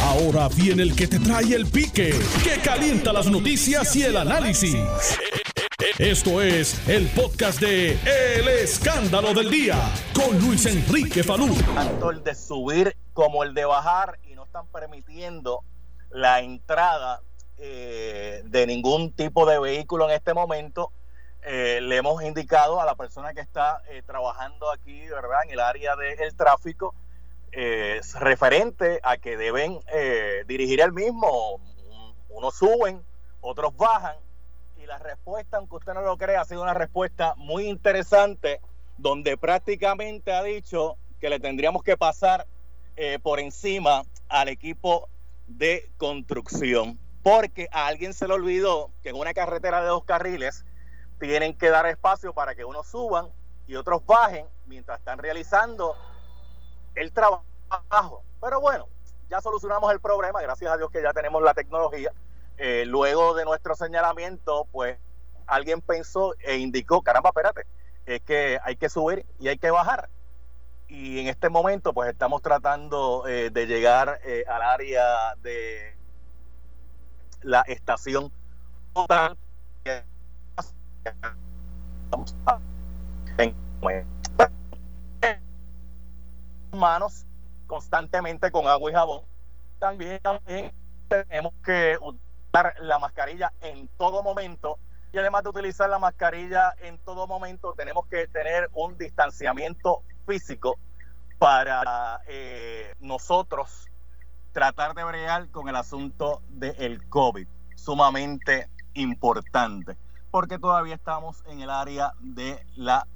[0.00, 4.76] Ahora viene el que te trae el pique, que calienta las noticias y el análisis.
[5.98, 9.76] Esto es el podcast de El Escándalo del Día
[10.14, 11.54] con Luis Enrique Falú.
[11.74, 15.64] Tanto el de subir como el de bajar y no están permitiendo
[16.10, 17.20] la entrada
[17.58, 20.92] eh, de ningún tipo de vehículo en este momento.
[21.44, 25.60] Eh, le hemos indicado a la persona que está eh, trabajando aquí, ¿verdad?, en el
[25.60, 26.94] área del tráfico,
[28.20, 29.80] referente a que deben
[30.46, 31.60] dirigir el mismo.
[32.28, 33.02] Unos suben,
[33.40, 34.16] otros bajan.
[34.76, 38.60] Y la respuesta, aunque usted no lo crea, ha sido una respuesta muy interesante,
[38.96, 42.46] donde prácticamente ha dicho que le tendríamos que pasar
[43.22, 45.08] por encima al equipo
[45.46, 50.64] de construcción porque a alguien se le olvidó que en una carretera de dos carriles
[51.20, 53.28] tienen que dar espacio para que unos suban
[53.66, 55.96] y otros bajen mientras están realizando
[56.94, 57.44] el trabajo.
[58.40, 58.88] Pero bueno,
[59.28, 62.12] ya solucionamos el problema, gracias a Dios que ya tenemos la tecnología.
[62.58, 64.98] Eh, luego de nuestro señalamiento, pues
[65.46, 67.62] alguien pensó e indicó, caramba, espérate,
[68.06, 70.08] es que hay que subir y hay que bajar.
[70.88, 75.96] Y en este momento, pues estamos tratando eh, de llegar eh, al área de
[77.42, 78.30] la estación
[86.72, 87.26] manos
[87.72, 89.22] constantemente con agua y jabón.
[89.78, 90.20] También,
[91.08, 94.78] tenemos que usar la mascarilla en todo momento
[95.10, 100.78] y además de utilizar la mascarilla en todo momento tenemos que tener un distanciamiento físico
[101.38, 103.88] para eh, nosotros
[104.52, 109.96] tratar de bregar con el asunto del COVID, sumamente importante,
[110.30, 113.06] porque todavía estamos en el área de la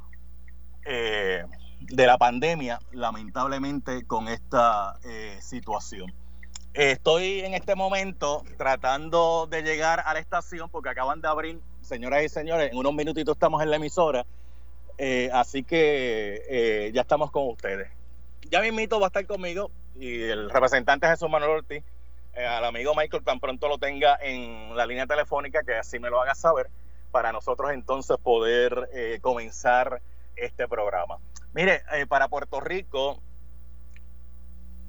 [0.86, 1.44] eh,
[1.80, 6.12] de la pandemia, lamentablemente, con esta eh, situación.
[6.74, 12.22] Estoy en este momento tratando de llegar a la estación porque acaban de abrir, señoras
[12.22, 14.26] y señores, en unos minutitos estamos en la emisora,
[14.98, 17.88] eh, así que ya estamos con ustedes.
[18.50, 21.82] Ya mismito va a estar conmigo y el representante Jesús Manuel Ortiz,
[22.34, 26.10] eh, al amigo Michael, tan pronto lo tenga en la línea telefónica, que así me
[26.10, 26.68] lo haga saber,
[27.10, 30.02] para nosotros entonces poder eh, comenzar
[30.36, 31.16] este programa.
[31.56, 33.20] Mire, eh, para Puerto Rico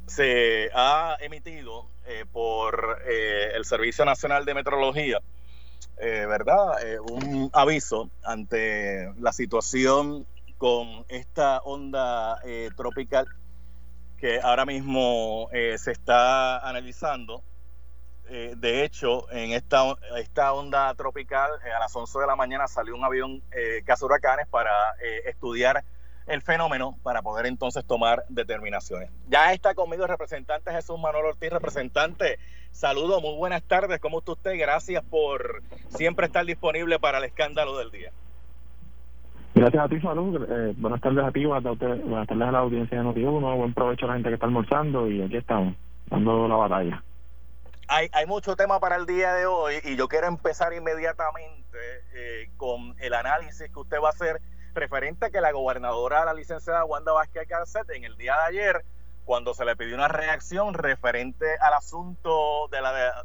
[0.06, 1.88] se ha emitido
[2.32, 5.20] por el Servicio Nacional de Metrología,
[5.98, 6.78] ¿verdad?
[7.02, 10.26] un aviso ante la situación
[10.58, 12.40] con esta onda
[12.78, 13.28] tropical
[14.18, 17.44] que ahora mismo eh, se está analizando.
[18.30, 19.84] Eh, de hecho, en esta,
[20.54, 23.42] onda tropical, eh, a las 11 de la mañana salió un avión
[24.02, 24.72] huracanes para
[25.26, 25.84] estudiar
[26.28, 29.10] el fenómeno para poder entonces tomar determinaciones.
[29.30, 32.38] Ya está conmigo el representante Jesús Manuel Ortiz, representante.
[32.72, 34.00] Saludos, muy buenas tardes.
[34.00, 34.60] ¿Cómo está usted?
[34.60, 38.12] Gracias por siempre estar disponible para el escándalo del día.
[39.56, 40.46] Gracias a ti, Salud.
[40.48, 43.58] Eh, buenas tardes a ti, buenas tardes a la audiencia de Noti1.
[43.58, 45.76] Buen provecho a la gente que está almorzando y aquí estamos,
[46.12, 47.04] dando la batalla.
[47.88, 51.78] Hay, hay mucho tema para el día de hoy y yo quiero empezar inmediatamente
[52.14, 54.42] eh, con el análisis que usted va a hacer
[54.78, 58.86] referente a que la gobernadora, la licenciada Wanda Vázquez Garcet, en el día de ayer,
[59.26, 62.80] cuando se le pidió una reacción referente al asunto de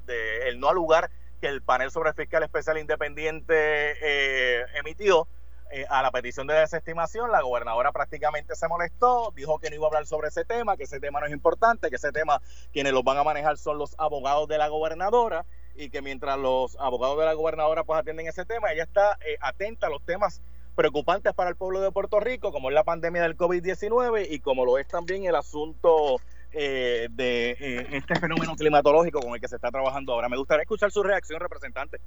[0.05, 1.11] de, el no al lugar
[1.41, 5.29] que el panel sobre fiscal especial independiente eh, emitió,
[5.75, 9.87] eh, a la petición de desestimación, la gobernadora prácticamente se molestó, dijo que no iba
[9.87, 12.43] a hablar sobre ese tema, que ese tema no es importante, que ese tema
[12.75, 16.77] quienes los van a manejar son los abogados de la gobernadora y que mientras los
[16.79, 20.43] abogados de la gobernadora pues atienden ese tema, ella está eh, atenta a los temas
[20.75, 24.65] preocupantes para el pueblo de Puerto Rico, como es la pandemia del COVID-19 y como
[24.65, 26.17] lo es también el asunto
[26.53, 27.57] eh, de
[27.93, 30.29] este fenómeno climatológico con el que se está trabajando ahora.
[30.29, 31.99] Me gustaría escuchar su reacción, representante.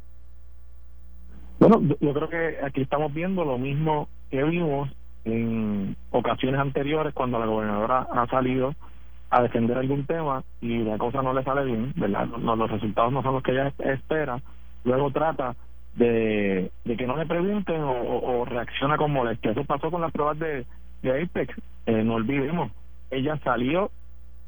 [1.60, 4.90] Bueno, yo creo que aquí estamos viendo lo mismo que vimos
[5.24, 8.76] en ocasiones anteriores cuando la gobernadora ha salido
[9.30, 12.28] a defender algún tema y la cosa no le sale bien, ¿verdad?
[12.28, 14.42] No, los resultados no son los que ella espera,
[14.84, 15.56] luego trata
[15.96, 19.52] de, que no le pregunten o, reacciona con molestia.
[19.52, 20.66] Eso pasó con las pruebas de,
[21.02, 21.56] de Apex,
[21.86, 22.72] eh, no olvidemos,
[23.12, 23.92] ella salió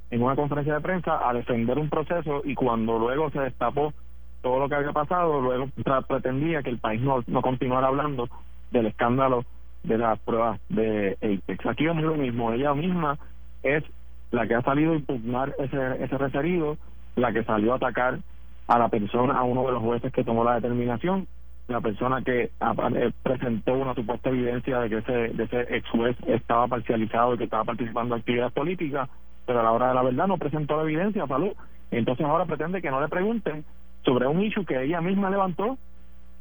[0.10, 3.94] en una conferencia de prensa a defender un proceso y cuando luego se destapó
[4.42, 5.68] todo lo que había pasado, luego
[6.08, 8.30] pretendía que el país no, no continuara hablando
[8.72, 9.44] del escándalo
[9.84, 11.66] de las pruebas de Apex.
[11.66, 13.18] Aquí vemos lo mismo, ella misma
[13.64, 13.84] es
[14.32, 16.78] la que ha salido a impugnar ese, ese referido,
[17.16, 18.20] la que salió a atacar
[18.68, 21.28] a la persona, a uno de los jueces que tomó la determinación,
[21.68, 26.16] la persona que eh, presentó una supuesta evidencia de que ese, de ese ex juez
[26.28, 29.10] estaba parcializado y que estaba participando en actividades políticas,
[29.46, 31.52] pero a la hora de la verdad no presentó la evidencia, salud.
[31.92, 33.66] Entonces ahora pretende que no le pregunten
[34.04, 35.78] sobre un issue que ella misma levantó,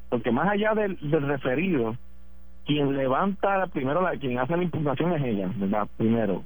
[0.08, 1.96] porque más allá del, referido,
[2.64, 5.88] quien levanta, primero, la, quien hace la impugnación es ella, ¿verdad?
[5.96, 6.42] Primero.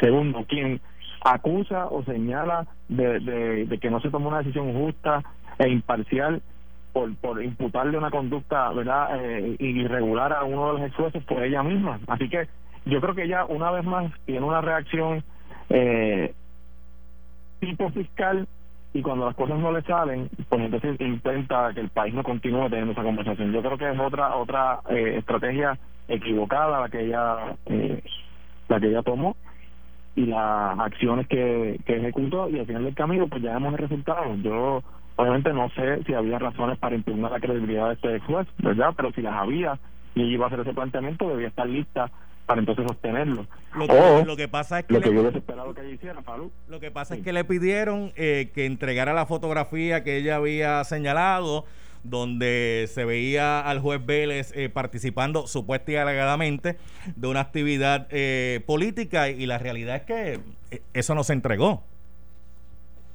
[0.00, 0.80] Segundo, quien
[1.24, 3.20] acusa o señala de,
[3.66, 5.22] de, que no se tomó una decisión justa
[5.58, 6.42] e imparcial
[6.92, 11.62] por, por imputarle una conducta verdad eh, irregular a uno de los exjueces por ella
[11.62, 12.00] misma.
[12.06, 12.48] Así que
[12.84, 15.22] yo creo que ella una vez más tiene una reacción
[15.70, 16.34] eh,
[17.60, 18.46] tipo fiscal
[18.94, 22.68] y cuando las cosas no le salen, pues entonces intenta que el país no continúe
[22.68, 23.52] teniendo esa conversación.
[23.52, 25.78] Yo creo que es otra otra eh, estrategia
[26.08, 28.02] equivocada la que ella eh,
[28.68, 29.36] la que ella tomó
[30.14, 33.78] y las acciones que, que ejecutó y al final del camino pues ya vemos el
[33.78, 34.34] resultado.
[34.36, 34.82] Yo
[35.16, 38.92] obviamente no sé si había razones para impugnar la credibilidad de este juez, ¿verdad?
[38.96, 39.78] Pero si las había
[40.14, 42.10] y ella iba a hacer ese planteamiento, debía estar lista
[42.46, 43.46] para entonces sostenerlo.
[43.74, 46.22] Lo que, lo que pasa es que, lo que yo esperado que ella hiciera,
[46.68, 50.82] Lo que pasa es que le pidieron eh, que entregara la fotografía que ella había
[50.84, 51.64] señalado,
[52.02, 56.76] donde se veía al juez Vélez eh, participando supuesta y alegadamente
[57.14, 60.40] de una actividad eh, política y la realidad es que
[60.94, 61.84] eso no se entregó.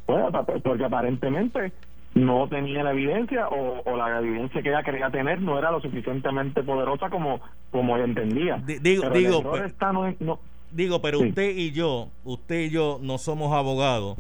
[0.07, 0.31] Bueno,
[0.63, 1.73] porque aparentemente
[2.17, 6.63] no tenía la evidencia o, la evidencia que ella quería tener no era lo suficientemente
[6.63, 7.39] poderosa como
[7.71, 8.61] como ella entendía.
[8.81, 10.39] digo, pero digo, pero,
[10.71, 14.17] digo, pero usted y yo, usted y yo no somos abogados.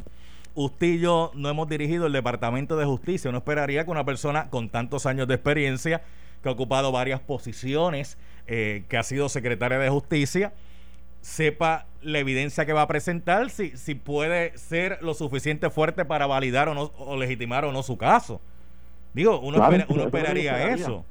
[0.55, 3.31] Usted y yo no hemos dirigido el Departamento de Justicia.
[3.31, 6.01] No esperaría que una persona con tantos años de experiencia,
[6.41, 8.17] que ha ocupado varias posiciones,
[8.47, 10.53] eh, que ha sido secretaria de Justicia,
[11.21, 16.25] sepa la evidencia que va a presentar, si, si puede ser lo suficiente fuerte para
[16.27, 18.41] validar o, no, o legitimar o no su caso.
[19.13, 19.57] Digo, uno,
[19.89, 21.05] uno esperaría eso.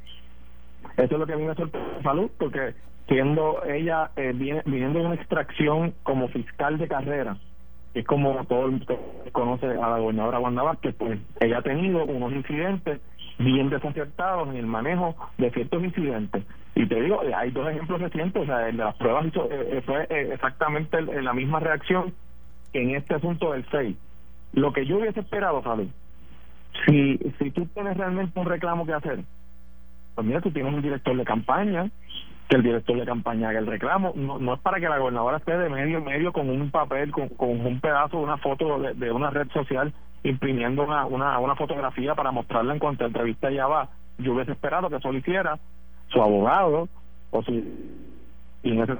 [0.96, 2.74] Eso es lo que a mí me sorprende, Salud, porque
[3.08, 7.36] siendo ella, eh, viene, viniendo de una extracción como fiscal de carrera,
[7.94, 9.00] es como todo el mundo
[9.32, 13.00] conoce a la gobernadora Wanda que pues ella ha tenido unos incidentes
[13.38, 16.44] bien desacertados en el manejo de ciertos incidentes.
[16.74, 19.78] Y te digo, hay dos ejemplos recientes, o sea, el de las pruebas hizo, eh,
[19.78, 22.14] eh, fue eh, exactamente la misma reacción
[22.72, 23.96] que en este asunto del 6.
[24.52, 25.90] Lo que yo hubiese esperado, Fabi,
[26.86, 29.20] si, si tú tienes realmente un reclamo que hacer,
[30.14, 31.90] pues mira, tú tienes un director de campaña,
[32.48, 34.12] que el director de campaña haga el reclamo.
[34.14, 37.10] No, no es para que la gobernadora esté de medio en medio con un papel,
[37.10, 39.92] con, con un pedazo de una foto de, de una red social
[40.28, 43.88] imprimiendo una, una, una fotografía para mostrarla en cuanto a entrevista ya va.
[44.18, 45.58] Yo hubiese esperado que eso lo hiciera
[46.08, 46.88] su abogado,
[47.30, 47.64] o si
[48.62, 48.94] y en ese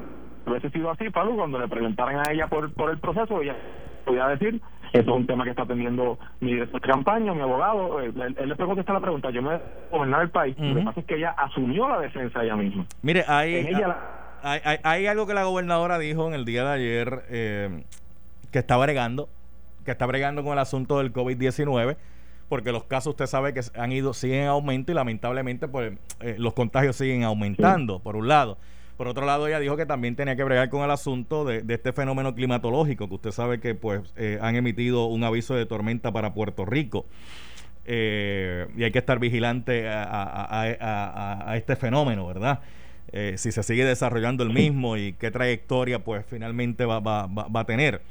[0.46, 3.56] hubiese sido así, Pablo, cuando le preguntaran a ella por, por el proceso, ella
[4.04, 4.60] podía decir,
[4.92, 8.54] eso es un tema que está atendiendo mi director de campaña, mi abogado, él, le
[8.54, 9.58] puede contestar la pregunta, yo me
[9.90, 12.86] gobernar el país, lo que pasa es que ella asumió la defensa ella misma.
[13.02, 13.66] Mire, hay,
[14.42, 17.84] hay, hay, algo que la gobernadora dijo en el día de ayer, eh,
[18.52, 19.28] que está bregando
[19.86, 21.96] que está bregando con el asunto del COVID-19
[22.48, 26.36] porque los casos usted sabe que han ido siguen en aumento y lamentablemente pues eh,
[26.38, 28.58] los contagios siguen aumentando por un lado.
[28.96, 31.92] Por otro lado ella dijo que también tenía que bregar con el asunto de, este
[31.92, 36.32] fenómeno climatológico que usted sabe que pues eh, han emitido un aviso de tormenta para
[36.34, 37.06] Puerto Rico.
[37.84, 42.60] Eh, y hay que estar vigilante a, este fenómeno verdad
[43.36, 47.64] si se sigue desarrollando el mismo y qué trayectoria pues finalmente va, va, va a
[47.64, 48.02] tener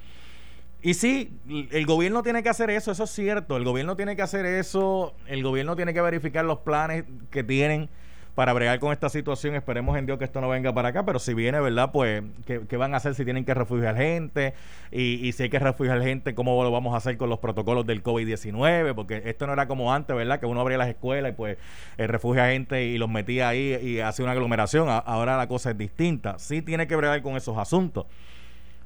[0.86, 1.32] y sí,
[1.72, 3.58] el gobierno tiene que hacer eso, eso es cierto.
[3.58, 7.90] El gobierno tiene que hacer eso, el gobierno tiene que verificar los planes que tienen
[8.36, 9.56] para bregar con esta situación.
[9.56, 11.92] Esperemos en Dios que esto no venga para acá, pero si viene, ¿verdad?
[11.92, 14.54] Pues, ¿qué, van a hacer si tienen que refugiar gente?
[14.92, 18.04] Y, si hay que refugiar gente, ¿cómo lo vamos a hacer con los protocolos del
[18.04, 18.94] COVID-19?
[18.94, 20.40] Porque esto no era como antes, ¿verdad?
[20.40, 21.58] Que uno abría las escuelas y pues
[21.98, 24.88] eh, refugia gente y los metía ahí y hacía una aglomeración.
[24.88, 26.38] ahora la cosa es distinta.
[26.38, 28.06] Sí tiene que bregar con esos asuntos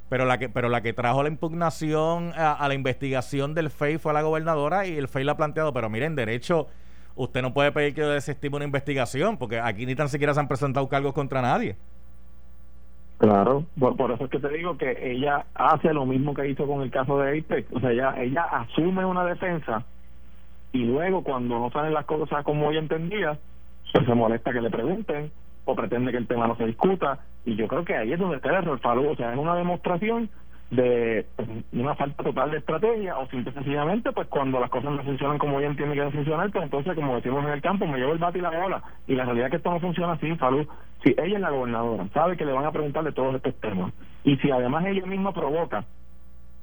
[0.10, 4.12] pero la que pero la que trajo la impugnación a, la investigación del FEI fue
[4.14, 6.68] la gobernadora y el FEI la ha planteado, pero miren, derecho,
[7.16, 10.48] usted no puede pedir que desestime una investigación, porque aquí ni tan siquiera se han
[10.48, 11.78] presentado cargos contra nadie.
[13.20, 16.82] Claro, por, eso es que te digo que ella hace lo mismo que hizo con
[16.82, 19.84] el caso de APEC, o sea, ella, ella asume una defensa
[20.72, 23.38] y luego cuando no salen las cosas como ella entendía,
[23.92, 25.32] pues se molesta que le pregunten
[25.66, 27.20] o pretende que el tema no se discuta.
[27.46, 30.30] Y yo creo que ahí es donde está el error, O sea, es una demostración
[30.72, 35.04] de pues, una falta total de estrategia o simple sencillamente pues cuando las cosas no
[35.04, 37.98] funcionan como ella entiende que deben funcionar pues entonces como decimos en el campo me
[37.98, 38.84] llevo el bate y la bola.
[39.08, 40.68] Y la realidad es que esto no funciona así Falú.
[41.04, 43.94] Si ella es la gobernadora sabe que le van a preguntar de todos estos temas.
[44.24, 45.86] Y si además ella misma provoca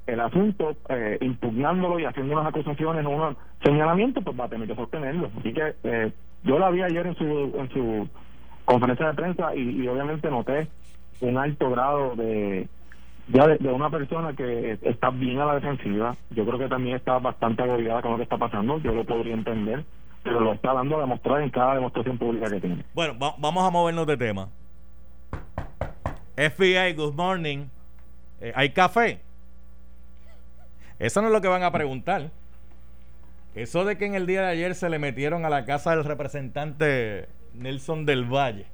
[0.05, 4.67] el asunto eh, impugnándolo y haciendo unas acusaciones o unos señalamientos pues va a tener
[4.67, 5.29] que sostenerlo.
[5.37, 6.11] Así que eh,
[6.43, 8.09] yo la vi ayer en su en su
[8.67, 10.67] conferencia de prensa y, obviamente noté
[11.21, 12.67] un alto grado de,
[13.29, 17.17] ya de, una persona que está bien a la defensiva, yo creo que también está
[17.17, 19.85] bastante agobiada con lo que está pasando, yo lo podría entender,
[20.21, 22.83] pero lo está dando a demostrar en cada demostración pública que tiene.
[22.93, 24.49] Bueno, vamos a movernos de tema.
[26.35, 27.65] FBI, good morning.
[28.41, 29.21] Eh, ¿Hay café?
[30.99, 32.29] Eso no es lo que van a preguntar.
[33.55, 36.03] Eso de que en el día de ayer se le metieron a la casa del
[36.03, 38.67] representante Nelson del Valle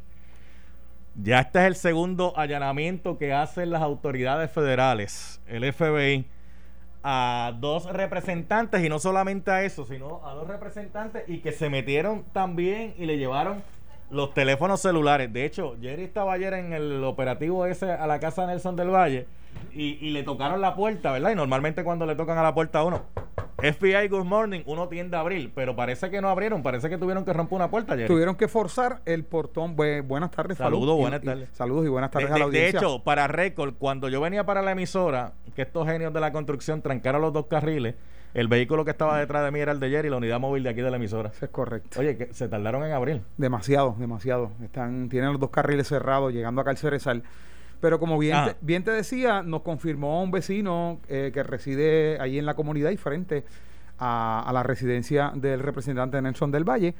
[1.16, 6.26] ya este es el segundo allanamiento que hacen las autoridades federales, el FBI,
[7.04, 11.70] a dos representantes y no solamente a eso, sino a dos representantes y que se
[11.70, 13.62] metieron también y le llevaron
[14.10, 15.32] los teléfonos celulares.
[15.32, 18.90] De hecho, Jerry estaba ayer en el operativo ese a la casa de Nelson del
[18.90, 19.28] Valle
[19.72, 21.32] y, le tocaron la puerta, ¿verdad?
[21.32, 23.04] Y normalmente cuando le tocan a la puerta a uno,
[23.64, 27.24] FBI Good Morning, uno tiende a abrir, pero parece que no abrieron, parece que tuvieron
[27.24, 28.08] que romper una puerta ayer.
[28.08, 29.78] Tuvieron que forzar el portón.
[29.78, 31.48] buenas tardes, Saludos, buenas tardes.
[31.54, 32.82] saludos y buenas tardes a la audiencia.
[32.82, 36.34] De hecho, para récord, cuando yo venía para la emisora, que estos genios de la
[36.34, 37.96] construcción trancaron los dos carriles,
[38.34, 40.64] el vehículo que estaba detrás de mí era el de ayer y la unidad móvil
[40.64, 41.30] de aquí de la emisora.
[41.30, 42.02] Eso es correcto.
[42.02, 43.22] Oye, que se tardaron en abrir.
[43.38, 44.52] Demasiado, demasiado.
[44.62, 47.24] Están, tienen los dos carriles cerrados, llegando acá al Cerezal.
[47.84, 48.46] Pero como bien, ah.
[48.46, 52.92] te, bien te decía, nos confirmó un vecino eh, que reside ahí en la comunidad
[52.92, 53.44] y frente
[54.00, 56.96] a, la residencia del representante Nelson del Valle.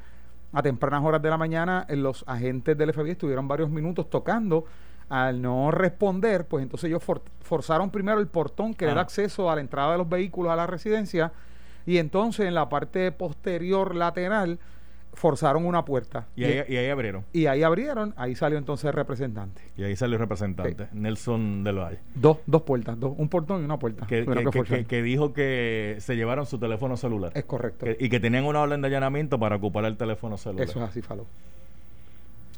[0.52, 4.66] A tempranas horas de la mañana, eh, los agentes del FBI estuvieron varios minutos tocando.
[5.08, 7.02] Al no responder, pues entonces ellos
[7.40, 9.04] forzaron primero el portón que le da ah.
[9.04, 11.32] acceso a la entrada de los vehículos a la residencia
[11.86, 14.58] y entonces en la parte posterior lateral
[15.14, 16.26] forzaron una puerta.
[16.36, 17.24] Y, ahí, abrieron.
[17.32, 19.62] Y ahí abrieron, ahí salió entonces el representante.
[19.76, 21.98] Y ahí salió el representante, Nelson del Valle.
[22.14, 24.06] Dos, dos puertas, dos, un portón y una puerta.
[24.06, 24.24] Que,
[24.88, 27.32] que, dijo que se llevaron su teléfono celular.
[27.34, 27.86] Es correcto.
[27.98, 30.68] y que tenían una orden de allanamiento para ocupar el teléfono celular.
[30.68, 31.26] Eso es así, Falo.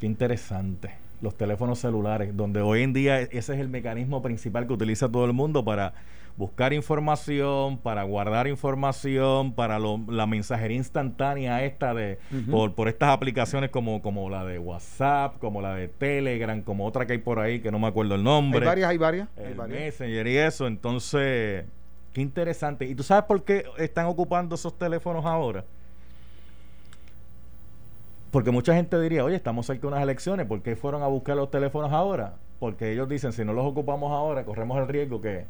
[0.01, 0.91] Qué interesante.
[1.23, 5.25] Los teléfonos celulares, donde hoy en día ese es el mecanismo principal que utiliza todo
[5.25, 5.95] el mundo para
[6.37, 12.19] buscar información, para guardar información, para la mensajería instantánea esta de
[12.51, 17.07] por, por estas aplicaciones como, como la de WhatsApp, como la de Telegram, como otra
[17.07, 18.61] que hay por ahí que no me acuerdo el nombre.
[18.61, 19.29] Hay varias, hay varias.
[19.37, 19.81] El hay varias.
[19.81, 21.65] Messenger y eso, entonces,
[22.13, 22.85] qué interesante.
[22.85, 25.65] ¿Y tú sabes por qué están ocupando esos teléfonos ahora?
[28.31, 31.37] Porque mucha gente diría, oye, estamos cerca de unas elecciones, ¿por qué fueron a buscar
[31.37, 32.35] los teléfonos ahora?
[32.59, 35.47] Porque ellos dicen, si no los ocupamos ahora, corremos el riesgo que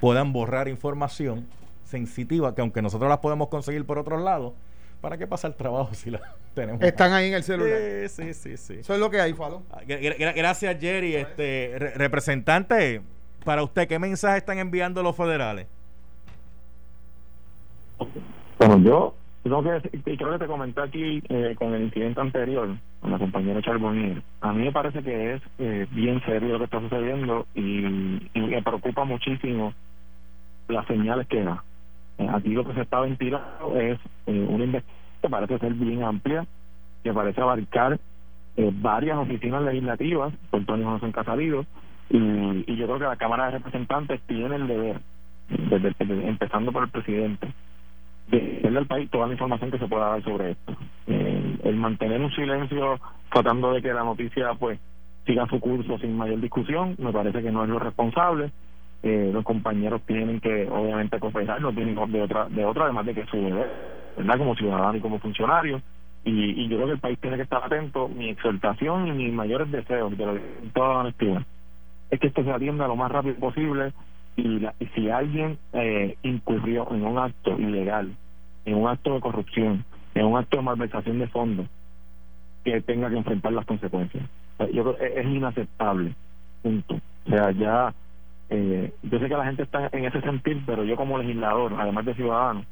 [0.00, 1.46] puedan borrar información
[1.84, 4.54] sensitiva que aunque nosotros las podemos conseguir por otros lados,
[5.00, 6.20] ¿para qué pasa el trabajo si la
[6.54, 6.82] tenemos?
[6.82, 7.78] Están ahí en el celular.
[8.08, 8.74] Sí, sí, sí.
[8.80, 9.62] Eso es lo que hay, Falo.
[9.70, 11.16] Ah, gracias, Jerry.
[11.16, 13.02] Este, representante,
[13.44, 15.66] para usted, ¿qué mensaje están enviando los federales?
[18.58, 22.76] Bueno, yo creo que, y creo que te comenté aquí eh, con el incidente anterior,
[23.00, 24.22] con la compañera Charbonnier.
[24.40, 28.40] A mí me parece que es eh, bien serio lo que está sucediendo y, y
[28.40, 29.72] me preocupa muchísimo
[30.68, 31.62] las señales que da.
[32.18, 36.02] Eh, aquí lo que se está ventilando es eh, una investigación que parece ser bien
[36.02, 36.46] amplia,
[37.02, 37.98] que parece abarcar
[38.56, 41.66] eh, varias oficinas legislativas, por todos no casados,
[42.08, 45.00] y, y yo creo que la Cámara de Representantes tiene el deber,
[45.48, 47.52] desde, empezando por el presidente,
[48.28, 50.76] de darle al país toda la información que se pueda dar sobre esto.
[51.06, 52.98] el mantener un silencio
[53.30, 54.78] tratando de que la noticia pues
[55.26, 58.52] siga su curso sin mayor discusión, me parece que no es lo responsable
[59.02, 63.14] eh, los compañeros tienen que obviamente confesar, no tienen de otra, de otra además de
[63.14, 63.70] que su deber,
[64.16, 64.38] ¿verdad?
[64.38, 65.80] Como ciudadano y como funcionario.
[66.24, 68.08] Y, y yo creo que el país tiene que estar atento.
[68.08, 70.40] Mi exhortación y mis mayores deseos, de
[70.74, 71.42] toda la honestidad,
[72.10, 73.92] es que esto se atienda lo más rápido posible
[74.36, 78.14] y, la, si alguien eh, incurrió en un acto ilegal,
[78.64, 79.84] en un acto de corrupción,
[80.14, 81.66] en un acto de malversación de fondos,
[82.64, 84.24] que tenga que enfrentar las consecuencias.
[84.72, 86.14] Yo creo que es inaceptable,
[86.62, 86.98] punto.
[87.26, 87.94] O sea, ya
[88.48, 92.04] eh, yo sé que la gente está en ese sentir, pero yo como legislador, además
[92.04, 92.64] de ciudadano,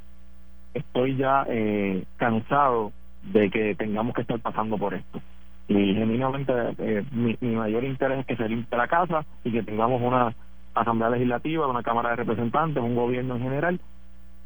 [0.72, 5.20] estoy ya eh, cansado de que tengamos que estar pasando por esto.
[5.66, 10.02] Y genuinamente eh, mi, mayor interés es que se limpie la casa y que tengamos
[10.02, 10.34] una
[10.74, 13.80] asamblea legislativa, una cámara de representantes, un gobierno en general,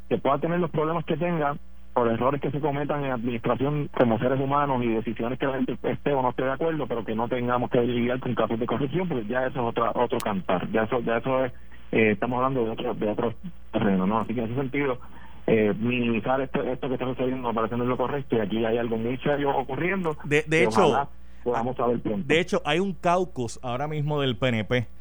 [0.07, 1.57] que pueda tener los problemas que tenga
[1.93, 5.77] por errores que se cometan en administración como seres humanos y decisiones que la gente
[5.83, 8.65] esté o no esté de acuerdo, pero que no tengamos que lidiar con casos de
[8.65, 11.53] corrupción, porque ya eso es otra, otro cantar, ya eso, ya eso es,
[11.91, 13.33] eh, estamos hablando de otro, de otro
[13.71, 14.19] terreno, ¿no?
[14.19, 14.99] Así que en ese sentido,
[15.47, 18.65] eh, minimizar esto, esto que está sucediendo me parece no es lo correcto y aquí
[18.65, 20.15] hay algo muy serio ocurriendo.
[20.23, 21.09] De, de hecho,
[21.43, 22.27] podamos saber pronto.
[22.27, 24.98] De hecho, hay un caucus ahora mismo del PNP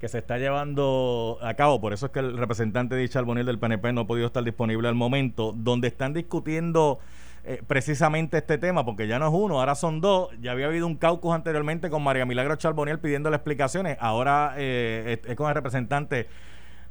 [0.00, 3.58] que se está llevando a cabo, por eso es que el representante de Charbonnier del
[3.58, 6.98] PNP no ha podido estar disponible al momento, donde están discutiendo
[7.44, 10.30] eh, precisamente este tema, porque ya no es uno, ahora son dos.
[10.40, 13.98] Ya había habido un caucus anteriormente con María Milagro Charboniel pidiéndole explicaciones.
[14.00, 16.28] Ahora eh, es, con el representante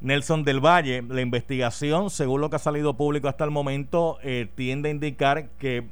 [0.01, 1.03] Nelson del Valle.
[1.07, 5.49] La investigación, según lo que ha salido público hasta el momento, eh, tiende a indicar
[5.57, 5.87] que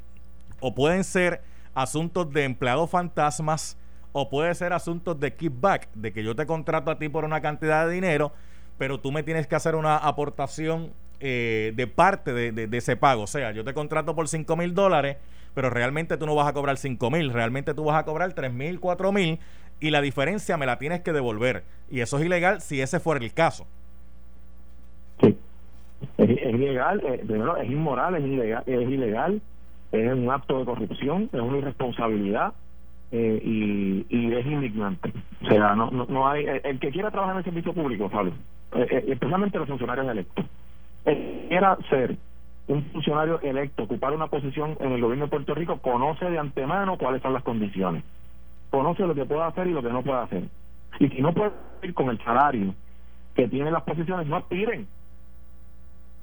[0.59, 1.41] o pueden ser
[1.74, 3.77] asuntos de empleados fantasmas
[4.11, 7.41] o puede ser asuntos de kickback, de que yo te contrato a ti por una
[7.41, 8.31] cantidad de dinero,
[8.77, 13.23] pero tú me tienes que hacer una aportación eh, de parte de, ese pago.
[13.23, 15.17] O sea, yo te contrato por 5 mil dólares,
[15.53, 18.53] pero realmente tú no vas a cobrar 5 mil, realmente tú vas a cobrar 3
[18.53, 19.39] mil, 4 mil
[19.79, 21.63] y la diferencia me la tienes que devolver.
[21.89, 23.65] Y eso es ilegal si ese fuera el caso.
[25.21, 25.35] Sí,
[26.17, 27.23] es, ilegal, eh,
[27.63, 29.41] es inmoral, es ilegal, es ilegal,
[29.91, 32.53] es un acto de corrupción, es una irresponsabilidad.
[33.11, 35.13] Eh, y, y, es indignante.
[35.41, 36.45] O sea, no, no, no hay.
[36.63, 38.33] El, que quiera trabajar en el servicio público, Fabio,
[38.73, 40.45] especialmente los funcionarios electos,
[41.47, 42.17] quiera ser
[42.67, 46.97] un funcionario electo, ocupar una posición en el gobierno de Puerto Rico, conoce de antemano
[46.97, 48.03] cuáles son las condiciones.
[48.69, 50.43] Conoce lo que puede hacer y lo que no puede hacer.
[50.99, 51.51] Y si no puede
[51.83, 52.73] ir con el salario
[53.35, 54.87] que tiene las posiciones, no aspiren.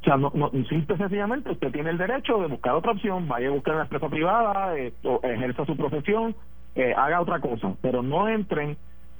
[0.02, 3.48] O sea, no, no, simple sencillamente usted tiene el derecho de buscar otra opción, vaya
[3.48, 6.34] a buscar una empresa privada, eh, ejerza su profesión,
[6.75, 8.76] eh, haga otra cosa, pero no entren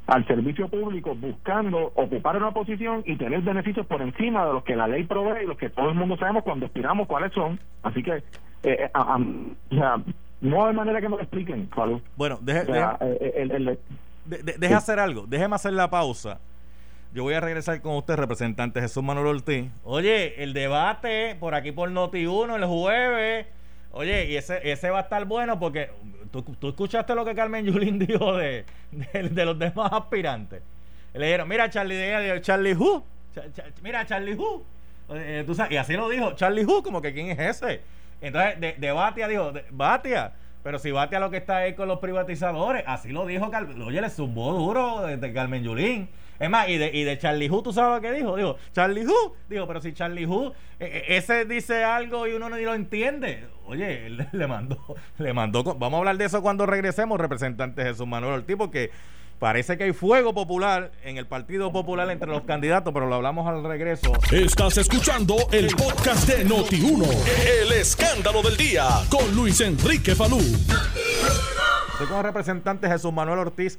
[0.07, 4.77] al servicio público buscando ocupar una posición y tener beneficios por encima de los que
[4.77, 7.59] la ley provee y los que todo el mundo sabemos cuando aspiramos cuáles son.
[7.83, 8.23] Así que, eh,
[8.63, 9.97] eh o sea,
[10.41, 11.71] no hay manera que nos lo expliquen,
[12.17, 12.67] Bueno, deje,
[14.27, 16.39] deje, hacer algo, déjeme hacer la pausa.
[17.15, 19.71] Yo voy a regresar con usted, representante Jesús Manuel Ortiz.
[19.85, 23.47] Oye, el debate por aquí por Noti1 el jueves.
[23.97, 25.91] Oye, y ese, ese va a estar bueno porque
[26.43, 30.63] ¿Tú, escuchaste lo que Carmen Yulín dijo de, de, los demás aspirantes?
[31.13, 33.05] Le dijeron, mira Charlie, Charlie Who,
[33.83, 34.65] mira Charlie Who.
[35.11, 37.83] Eh, y así lo dijo, Charlie Who, como que quién es ese.
[38.21, 40.33] Entonces, de, de Batia dijo, Batia,
[40.65, 43.51] pero si Batia lo que está ahí con los privatizadores, así lo dijo,
[43.85, 46.09] oye, le zumbó duro de Carmen Yulín.
[46.41, 48.35] Es más, y de, y de Charlie Who, ¿tú sabes lo que dijo?
[48.35, 49.37] Dijo, Charlie Who.
[49.49, 52.75] Dijo, pero si Charlie Who, e, e, ese dice algo y uno no ni lo
[52.75, 53.47] entiende.
[53.67, 54.79] Oye, él le mandó,
[55.19, 55.63] le mandó.
[55.63, 58.91] Vamos a hablar de eso cuando regresemos, representante Jesús Manuel Ortiz, porque
[59.39, 63.47] parece que hay fuego popular en el Partido Popular entre los candidatos, pero lo hablamos
[63.47, 64.13] al regreso.
[64.33, 67.07] Estás escuchando el podcast de Noti1,
[67.63, 70.39] el escándalo del día, con Luis Enrique Falú.
[70.39, 73.79] Estoy con el representante Jesús Manuel Ortiz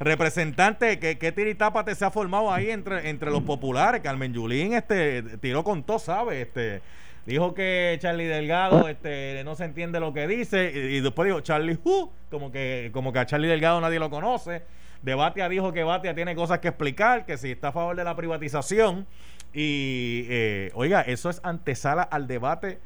[0.00, 4.00] representante, ¿qué, qué te se ha formado ahí entre, entre los populares?
[4.02, 6.46] Carmen Yulín este, tiró con todo, ¿sabes?
[6.46, 6.82] Este,
[7.26, 11.78] dijo que Charlie Delgado este, no se entiende lo que dice y, después dijo Charlie
[11.82, 14.62] Who, como que, como que a Charlie Delgado nadie lo conoce.
[15.02, 18.04] De Batia dijo que Batia tiene cosas que explicar, que si está a favor de
[18.04, 19.06] la privatización.
[19.52, 22.78] Y, eh, oiga, eso es antesala al debate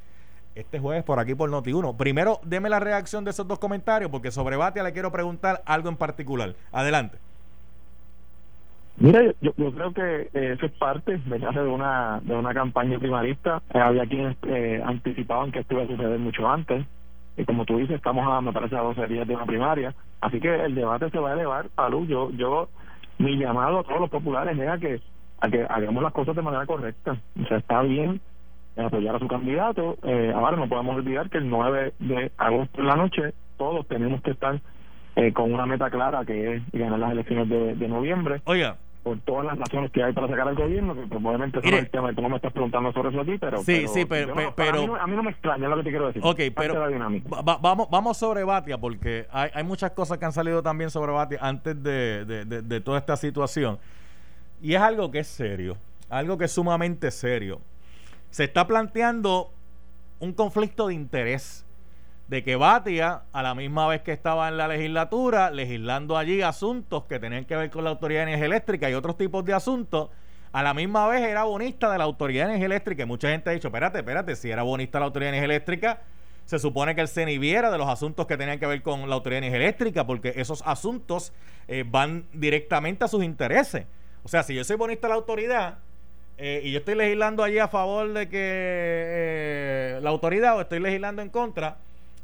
[0.55, 1.97] este jueves por aquí por Noti1.
[1.97, 5.89] Primero, deme la reacción de esos dos comentarios, porque sobre Batia le quiero preguntar algo
[5.89, 6.57] en particular.
[6.73, 7.19] Adelante.
[9.09, 13.63] Mira, yo, creo que eh, eso es parte de una de una campaña primarista.
[13.73, 16.85] Eh, había quienes eh, anticipaban que esto iba a suceder mucho antes.
[17.39, 19.95] Y como tú dices, estamos a, me parece, a 12 días de una primaria.
[20.21, 21.71] Así que el debate se va a elevar.
[21.91, 22.07] luz.
[22.07, 22.69] yo, yo,
[23.17, 25.01] mi llamado a todos los populares es a que,
[25.41, 27.17] a que hagamos las cosas de manera correcta.
[27.43, 28.21] O sea, está bien
[28.77, 29.97] apoyar a su candidato.
[30.03, 34.21] Eh, ahora no podemos olvidar que el 9 de agosto en la noche todos tenemos
[34.21, 34.61] que estar
[35.17, 38.43] eh, con una meta clara que es ganar las elecciones de, noviembre.
[38.45, 38.77] Oiga.
[39.09, 42.13] Por todas las razones que hay para sacar al gobierno, que probablemente es el tema,
[42.13, 43.59] tú no me estás preguntando sobre eso aquí, pero.
[43.63, 44.35] Sí, sí, pero.
[44.97, 46.23] a, mí, no me extraña lo que te quiero decir.
[46.25, 46.89] Ok, pero.
[47.61, 51.39] vamos, vamos sobre Batia, porque hay, hay muchas cosas que han salido también sobre Batia
[51.41, 53.79] antes de, de, de toda esta situación.
[54.61, 55.77] Y es algo que es serio,
[56.11, 57.61] algo que es sumamente serio
[58.31, 59.51] se está planteando
[60.21, 61.65] un conflicto de interés
[62.29, 67.05] de que Batia, a la misma vez que estaba en la legislatura, legislando allí asuntos
[67.05, 70.11] que tenían que ver con la Autoridad de Energía Eléctrica y otros tipos de asuntos,
[70.53, 73.03] a la misma vez era bonista de la Autoridad de Energía Eléctrica.
[73.03, 75.57] Y mucha gente ha dicho, espérate, espérate, si era bonista de la Autoridad de Energía
[75.57, 76.03] Eléctrica,
[76.45, 79.15] se supone que él se inhibiera de los asuntos que tenían que ver con la
[79.15, 81.33] Autoridad de Energía Eléctrica, porque esos asuntos
[81.67, 83.87] eh, van directamente a sus intereses.
[84.23, 85.79] O sea, si yo soy bonista de la autoridad,
[86.37, 90.81] eh, y yo estoy legislando allí a favor de que eh, la autoridad o estoy
[90.81, 91.79] legislando en contra,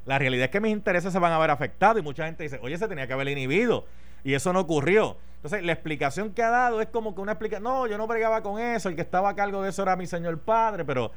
[0.07, 2.59] la realidad es que mis intereses se van a ver afectados y mucha gente dice,
[2.63, 3.87] oye, se tenía que haber inhibido
[4.23, 5.17] y eso no ocurrió.
[5.37, 8.43] Entonces, la explicación que ha dado es como que una explicación, no, yo no bregaba
[8.43, 11.11] con eso, el que estaba a cargo de eso era mi señor padre, pero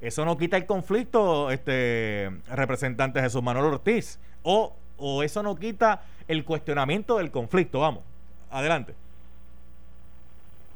[0.00, 6.02] eso no quita el conflicto, este representante Jesús Manuel Ortiz, o, o eso no quita
[6.28, 8.02] el cuestionamiento del conflicto, vamos,
[8.50, 8.94] adelante.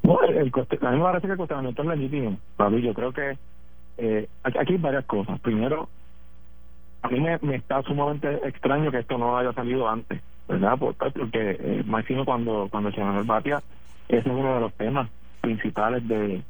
[0.02, 2.78] No, el, a mí me que el cuestionamiento es legítimo, Pablo.
[2.78, 3.36] Yo creo que
[3.98, 5.40] eh, aquí hay varias cosas.
[5.40, 5.88] Primero,
[7.06, 10.76] a mí me, está sumamente extraño que esto no haya salido antes, ¿verdad?
[10.78, 13.62] Porque, eh, imagino cuando, cuando el senador Batia,
[14.08, 15.08] ese es uno de los temas
[15.40, 16.42] principales de,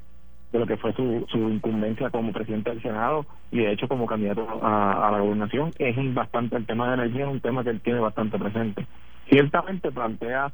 [0.52, 4.06] de lo que fue su, su incumbencia como presidente del Senado y de hecho como
[4.06, 7.80] candidato a, la gobernación, es bastante el tema de energía, es un tema que él
[7.80, 8.86] tiene bastante presente.
[9.28, 10.52] Ciertamente plantea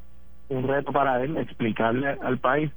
[0.49, 2.71] un reto para él explicarle al país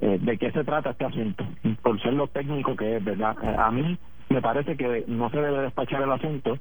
[0.00, 1.46] eh, de qué se trata este asunto,
[1.82, 3.36] por ser lo técnico que es, ¿verdad?
[3.42, 3.96] Eh, a mí
[4.28, 6.58] me parece que no se debe despachar el asunto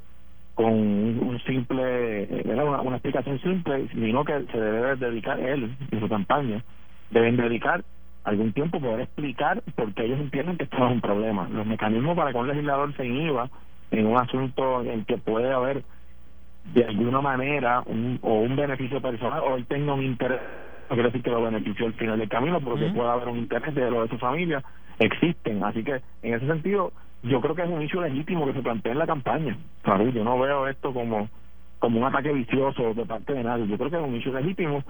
[0.54, 6.00] con un simple, eh, una, una explicación simple, sino que se debe dedicar él y
[6.00, 6.64] su campaña,
[7.12, 7.84] deben dedicar
[8.24, 11.48] algún tiempo poder explicar por qué ellos entienden que esto es un problema.
[11.50, 13.50] Los mecanismos para que un legislador se inhiba
[13.92, 15.84] en un asunto en que puede haber
[16.74, 20.40] de alguna manera un, o un beneficio personal o él tenga un interés,
[20.90, 23.76] no quiere decir que lo beneficie al final del camino, porque puede haber un interés
[23.76, 24.64] de lo de su familia,
[24.98, 25.64] existen.
[25.64, 26.92] Así que en ese sentido,
[27.26, 29.58] yo creo que es un hecho legítimo que se plantee en la campaña.
[30.14, 31.30] Yo no veo esto como
[31.80, 33.68] como un ataque vicioso de parte de nadie.
[33.68, 34.84] Yo creo que es un hecho legítimo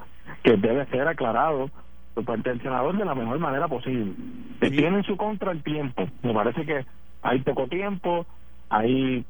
[0.44, 1.70] que debe ser aclarado
[2.14, 4.14] por parte del senador de la mejor manera posible.
[4.62, 6.08] Que tiene en su contra el tiempo.
[6.22, 6.86] Me parece que
[7.22, 8.26] hay poco tiempo,
[8.70, 9.26] hay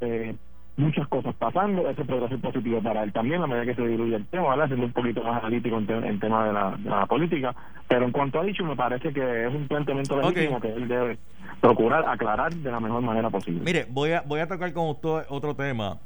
[0.00, 0.34] eh,
[0.76, 4.16] muchas cosas pasando, eso podrá ser positivo para él también, a medida que se diluye
[4.16, 4.66] el tema, ¿verdad?
[4.68, 7.54] siendo un poquito más analítico en, en tema de la, de la, política.
[7.88, 11.18] Pero en cuanto a dicho, me parece que es un planteamiento legítimo que él debe
[11.60, 13.60] procurar aclarar de la mejor manera posible.
[13.64, 15.98] Mire, voy a, voy a tocar con usted otro tema,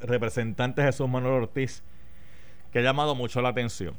[0.00, 1.82] representante Jesús Manuel Ortiz,
[2.72, 3.94] que ha llamado mucho la atención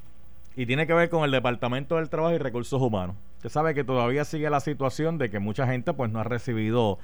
[0.56, 3.16] y tiene que ver con el Departamento del Trabajo y Recursos Humanos.
[3.38, 6.98] Usted sabe que todavía sigue la situación de que mucha gente pues no ha recibido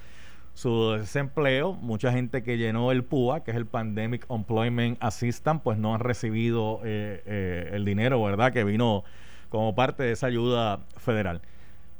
[0.54, 5.78] su desempleo, mucha gente que llenó el PUA, que es el Pandemic Employment Assistance, pues
[5.78, 8.52] no ha recibido eh, eh, el dinero, ¿verdad?
[8.52, 9.02] Que vino
[9.48, 11.42] como parte de esa ayuda federal.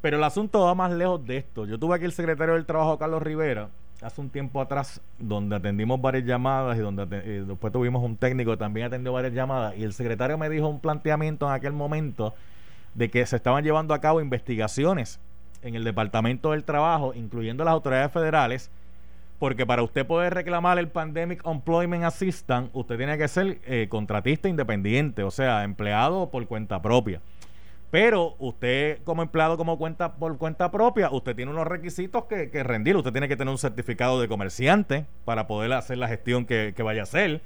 [0.01, 1.67] Pero el asunto va más lejos de esto.
[1.67, 3.71] Yo tuve aquí el secretario del Trabajo, Carlos Rivera,
[4.03, 8.57] hace un tiempo atrás donde atendimos varias llamadas y donde después tuvimos un técnico que
[8.57, 12.35] también atendió varias llamadas y el secretario me dijo un planteamiento en aquel momento
[12.95, 15.21] de que se estaban llevando a cabo investigaciones
[15.65, 18.71] en el Departamento del Trabajo, incluyendo las autoridades federales,
[19.39, 24.49] porque para usted poder reclamar el Pandemic Employment Assistance, usted tiene que ser eh, contratista
[24.49, 27.21] independiente, o sea, empleado por cuenta propia.
[27.95, 32.97] Pero usted como empleado como cuenta por cuenta propia, usted tiene unos requisitos que, rendir.
[32.97, 37.03] Usted tiene que tener un certificado de comerciante para poder hacer la gestión que, vaya
[37.03, 37.41] a hacer,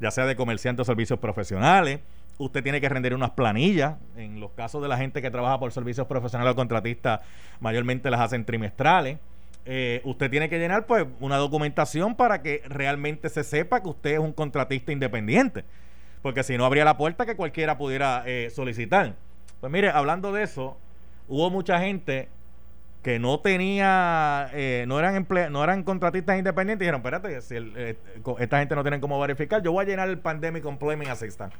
[0.00, 2.00] ya sea de comerciante o servicios profesionales.
[2.38, 3.96] Usted tiene que rendir unas planillas.
[4.16, 7.20] En los casos de la gente que trabaja por servicios profesionales o contratistas,
[7.60, 9.18] mayormente las hacen trimestrales.
[9.64, 14.12] Eh, usted tiene que llenar pues una documentación para que realmente se sepa que usted
[14.14, 15.64] es un contratista independiente.
[16.22, 19.14] Porque si no, habría la puerta que cualquiera pudiera eh, solicitar.
[19.60, 20.76] Pues mire, hablando de eso,
[21.28, 22.28] hubo mucha gente
[23.02, 27.96] que no tenía, eh, no eran no eran contratistas independientes y dijeron, espérate, si eh,
[28.38, 31.56] esta gente no tiene cómo verificar, yo voy a llenar el Pandemic Employment Assistance.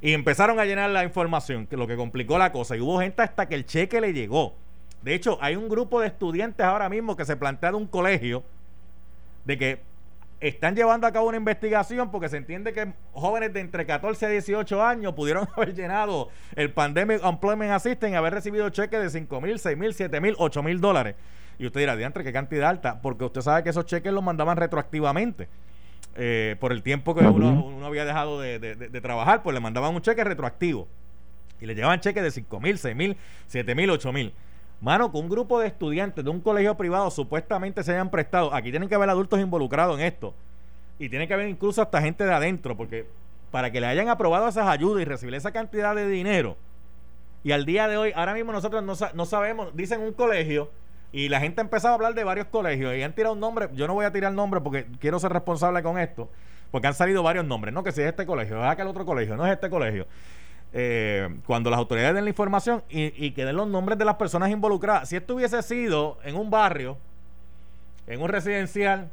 [0.00, 2.76] Y empezaron a llenar la información, que lo que complicó la cosa.
[2.76, 4.54] Y hubo gente hasta que el cheque le llegó.
[5.02, 8.42] De hecho, hay un grupo de estudiantes ahora mismo que se plantea de un colegio
[9.44, 9.80] de que
[10.40, 14.28] están llevando a cabo una investigación porque se entiende que jóvenes de entre 14 a
[14.28, 19.40] 18 años pudieron haber llenado el Pandemic Employment Assistance y haber recibido cheques de 5
[19.40, 21.14] mil, 6 mil, 7 mil, 8 mil dólares.
[21.58, 24.58] Y usted dirá, diantre, qué cantidad alta, porque usted sabe que esos cheques los mandaban
[24.58, 25.48] retroactivamente.
[26.18, 30.24] Eh, por el tiempo que uno, había dejado de, trabajar, pues le mandaban un cheque
[30.24, 30.88] retroactivo.
[31.60, 34.32] Y le llevaban cheques de 5 mil, 6 mil, 7 mil, 8 mil.
[34.80, 38.54] Mano, que un grupo de estudiantes de un colegio privado supuestamente se hayan prestado.
[38.54, 40.34] Aquí tienen que haber adultos involucrados en esto.
[40.98, 43.06] Y tiene que haber incluso hasta gente de adentro, porque
[43.50, 46.56] para que le hayan aprobado esas ayudas y recibir esa cantidad de dinero.
[47.44, 50.70] Y al día de hoy, ahora mismo nosotros no, no sabemos, dicen un colegio,
[51.16, 53.70] y la gente ha empezado a hablar de varios colegios y han tirado un nombre.
[53.72, 56.28] Yo no voy a tirar el nombre porque quiero ser responsable con esto,
[56.70, 57.72] porque han salido varios nombres.
[57.72, 60.06] No que si es este colegio, es aquel otro colegio, no es este colegio.
[60.74, 64.50] Eh, cuando las autoridades den la información y, que den los nombres de las personas
[64.50, 65.08] involucradas.
[65.08, 66.98] Si esto hubiese sido en un barrio,
[68.06, 69.08] en un residencial,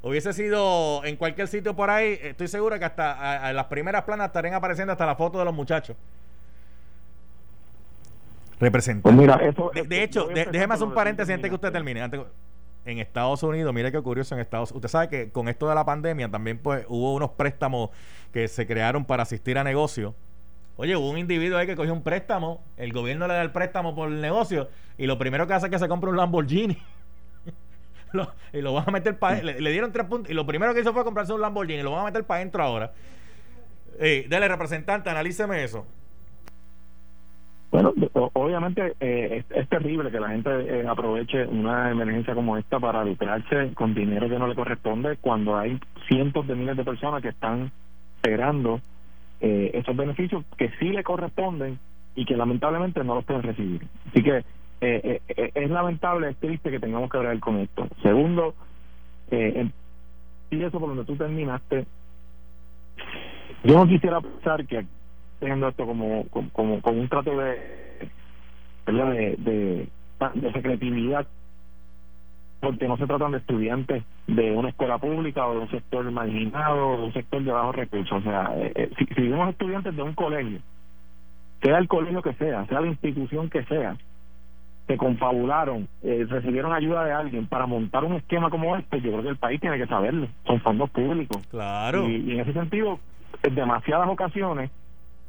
[0.00, 4.54] hubiese sido en cualquier sitio por ahí, estoy seguro que hasta las primeras planas estarían
[4.54, 5.96] apareciendo hasta la foto de los muchachos.
[8.60, 9.52] Representante.
[9.52, 12.02] Pues de, hecho, déjeme hacer un paréntesis antes que usted termine.
[12.84, 14.84] en Estados Unidos, mire qué curioso en Estados Unidos.
[14.84, 17.90] Usted sabe que con esto de la pandemia también pues hubo unos préstamos
[18.32, 20.14] que se crearon para asistir a negocios
[20.80, 23.96] Oye, hubo un individuo ahí que cogió un préstamo, el gobierno le da el préstamo
[23.96, 26.78] por el negocio y lo primero que hace es que se compra un Lamborghini.
[28.52, 30.80] y lo van a meter para le, le, dieron tres puntos y lo primero que
[30.80, 32.92] hizo fue comprarse un Lamborghini y lo van a meter para adentro ahora.
[33.98, 35.84] Eh, dale, representante, analíceme eso.
[37.70, 37.92] Bueno,
[38.32, 43.74] obviamente eh, es, terrible que la gente eh, aproveche una emergencia como esta para lucrarse
[43.74, 45.78] con dinero que no le corresponde cuando hay
[46.08, 47.70] cientos de miles de personas que están
[48.16, 48.80] esperando
[49.40, 51.78] eh, esos beneficios que sí le corresponden
[52.14, 53.86] y que lamentablemente no los pueden recibir.
[54.08, 54.44] Así que
[54.80, 57.88] es lamentable, es triste que tengamos que hablar con esto.
[58.00, 58.54] Segundo,
[59.30, 61.84] y eso por donde tú terminaste,
[63.64, 64.86] yo no quisiera pensar que
[65.38, 68.10] teniendo esto como, como, como un trato de,
[68.86, 69.88] de, de,
[70.34, 71.26] de secretividad
[72.60, 76.88] porque no se tratan de estudiantes de una escuela pública o de un sector marginado
[76.88, 78.18] o de un sector de bajos recursos.
[78.18, 80.58] O sea, eh, eh, si, si vemos estudiantes de un colegio,
[81.62, 83.96] sea el colegio que sea, sea la institución que sea,
[84.88, 89.22] que confabularon, eh, recibieron ayuda de alguien para montar un esquema como este, yo creo
[89.22, 90.26] que el país tiene que saberlo.
[90.46, 91.46] Son fondos públicos.
[91.50, 92.08] Claro.
[92.08, 92.98] y en ese sentido,
[93.42, 94.70] en demasiadas ocasiones,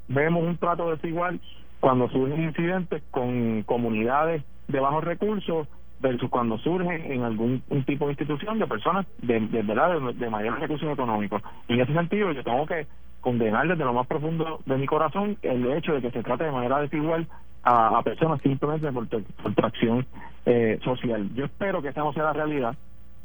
[0.10, 1.40] vemos un trato desigual
[1.80, 5.68] cuando surgen incidentes con comunidades de bajos recursos
[6.02, 10.92] versus cuando surgen en algún tipo de institución de personas de, de, de, mayores recursos
[10.92, 11.42] económicos.
[11.68, 12.88] En ese sentido, yo tengo que
[13.22, 16.52] condenar desde lo más profundo de mi corazón el hecho de que se trate de
[16.52, 17.28] manera desigual
[17.64, 20.06] a, personas simplemente por, por tracción
[20.46, 21.30] eh, social.
[21.36, 22.76] Yo espero que esa no sea la realidad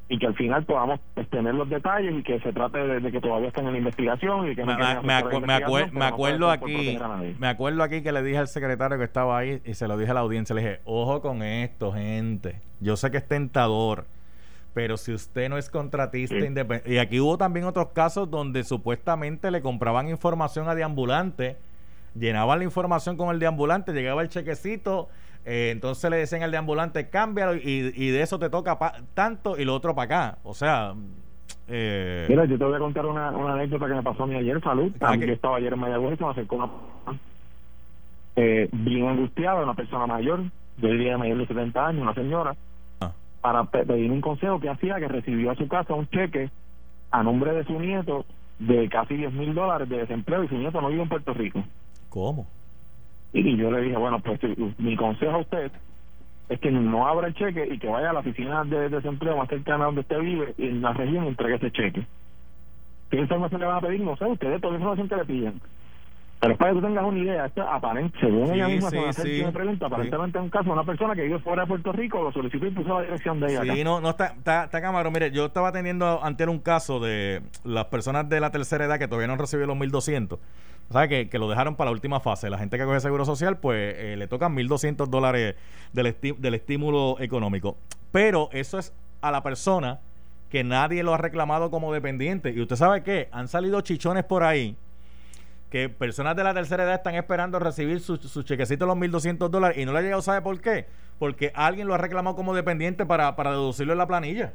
[0.08, 3.20] y que al final podamos pues, tener los detalles y que se trate de, que
[3.20, 5.14] todavía estén en la investigación y que me, me,
[6.04, 6.98] acuerdo aquí
[7.38, 10.10] me acuerdo aquí que le dije al secretario que estaba ahí y se lo dije
[10.10, 12.60] a la audiencia le dije ojo con esto gente.
[12.80, 14.04] Yo sé que es tentador
[14.74, 19.50] pero si usted no es contratista independiente y aquí hubo también otros casos donde supuestamente
[19.50, 21.56] le compraban información a deambulante
[22.14, 25.08] llenaban la información con el deambulante llegaba el chequecito
[25.44, 28.78] eh, entonces le decían al de ambulante, cámbialo y, y de eso te toca
[29.14, 30.38] tanto y lo otro para acá.
[30.42, 30.94] O sea...
[31.66, 34.34] Eh, Mira, yo te voy a contar una, una anécdota que me pasó a mí
[34.34, 34.92] ayer, salud.
[35.00, 36.68] Ah, yo estaba ayer en Mayagüez me acercó una
[38.36, 40.42] eh, bien angustiada, una persona mayor,
[40.78, 42.56] yo diría mayor de 70 años, una señora,
[43.00, 43.12] ah.
[43.40, 46.50] para pedir un consejo que hacía que recibió a su casa un cheque
[47.10, 48.24] a nombre de su nieto
[48.58, 51.62] de casi 10 mil dólares de desempleo y su nieto no vive en Puerto Rico.
[52.08, 52.46] ¿Cómo?
[53.34, 54.40] Y yo le dije, bueno, pues
[54.78, 55.72] mi consejo a usted
[56.48, 59.48] es que no abra el cheque y que vaya a la oficina de desempleo más
[59.48, 62.06] cercana donde usted vive y en la región entregue ese cheque.
[63.10, 64.00] ¿Qué información le van a pedir?
[64.00, 65.60] No sé, ustedes toda la información que le piden.
[66.40, 69.86] Pero para que tú tengas una idea, esto aparente, según ella misma se me pregunta,
[69.86, 72.66] aparentemente es un caso de una persona que vive fuera de Puerto Rico, lo solicitó
[72.66, 73.74] y puso la dirección de ella.
[73.74, 75.10] Sí, no, no está, está, está cámara.
[75.10, 79.08] Mire, yo estaba teniendo ante un caso de las personas de la tercera edad que
[79.08, 80.38] todavía no han recibido los 1200
[80.90, 81.08] ¿sabes?
[81.08, 82.50] Que, que lo dejaron para la última fase.
[82.50, 85.54] La gente que coge seguro social, pues eh, le tocan 1.200 dólares
[85.92, 87.76] del, del estímulo económico.
[88.12, 90.00] Pero eso es a la persona
[90.50, 92.50] que nadie lo ha reclamado como dependiente.
[92.50, 94.76] Y usted sabe que han salido chichones por ahí
[95.74, 99.48] que personas de la tercera edad están esperando recibir su, su chequecito de los 1.200
[99.48, 100.86] dólares y no le ha llegado, ¿sabe por qué?
[101.18, 104.52] Porque alguien lo ha reclamado como dependiente para, para deducirlo en la planilla.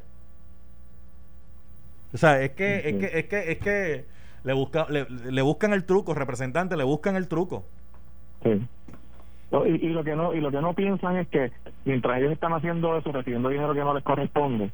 [2.14, 4.06] O sea, es que, es que, es que, es que
[4.44, 7.64] le, busca, le, buscan el truco, representante, le buscan el truco.
[8.42, 8.60] Sí.
[9.66, 11.52] y, lo que no y lo que no piensan es que
[11.84, 14.70] mientras ellos están haciendo eso, recibiendo dinero que no les corresponde,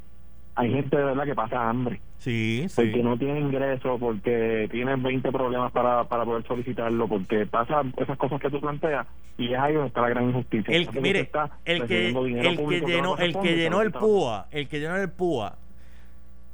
[0.55, 2.01] hay gente de verdad que pasa hambre.
[2.19, 2.77] Sí, sí.
[2.77, 8.17] Porque no tiene ingresos, porque tienen 20 problemas para, para poder solicitarlo, porque pasa esas
[8.17, 10.75] cosas que tú planteas y es ahí donde está la gran injusticia.
[10.75, 11.31] El, mire,
[11.65, 15.57] el que, el que llenó, el que llenó el PUA, el que llenó el PUA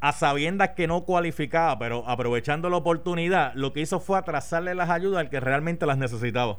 [0.03, 4.91] a sabiendas que no cualificaba, pero aprovechando la oportunidad, lo que hizo fue atrasarle las
[4.91, 6.57] ayudas al que realmente las necesitaba.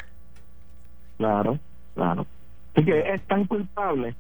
[1.18, 1.60] Claro,
[1.94, 2.26] claro.
[2.74, 4.16] Así que es tan culpable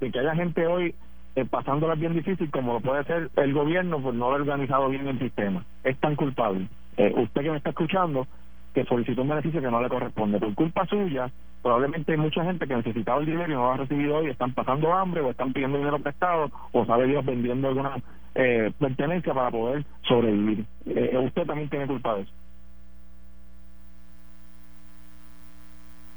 [0.00, 0.94] de que haya gente hoy
[1.36, 5.08] eh, pasándolas bien difícil como lo puede ser el gobierno por no haber organizado bien
[5.08, 5.62] el sistema.
[5.84, 6.66] Es tan culpable.
[6.96, 8.26] Eh, usted que me está escuchando,
[8.74, 10.40] que solicitó un beneficio que no le corresponde.
[10.40, 11.30] Por culpa suya,
[11.62, 14.52] probablemente hay mucha gente que necesitaba el dinero y no lo ha recibido hoy, están
[14.52, 17.96] pasando hambre o están pidiendo dinero prestado o sabe Dios vendiendo alguna
[18.34, 20.66] eh, pertenencia para poder sobrevivir.
[20.86, 22.32] Eh, usted también tiene culpa de eso.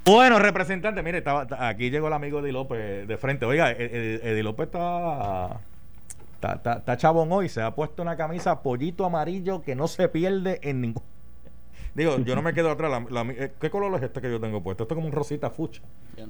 [0.04, 3.46] Bueno, representante, mire, estaba, aquí llegó el amigo Eddie López de frente.
[3.46, 5.60] Oiga, Eddie López está,
[6.36, 10.08] está, está, está chabón hoy, se ha puesto una camisa pollito amarillo que no se
[10.08, 11.04] pierde en ningún
[11.98, 13.02] Digo, yo no me quedo atrás.
[13.30, 14.84] Eh, ¿Qué color es este que yo tengo puesto?
[14.84, 15.82] Esto es como un rosita fucha.